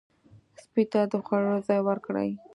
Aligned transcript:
سپي 0.63 0.83
ته 0.91 1.01
د 1.11 1.13
خوړلو 1.25 1.65
ځای 1.67 1.79
ورکړئ. 1.83 2.29